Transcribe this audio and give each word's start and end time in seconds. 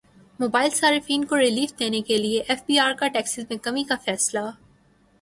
mobile 0.39 0.69
صارفین 0.69 1.25
کو 1.25 1.37
relief 1.37 1.77
دینے 1.79 2.01
کیلئے 2.01 2.41
ایف 2.47 2.61
بی 2.65 2.79
ار 2.79 2.93
کا 2.93 3.07
ٹیکسز 3.07 3.45
میں 3.49 3.57
کمی 3.57 3.83
کا 3.83 3.95
فیصلہ 4.05 4.49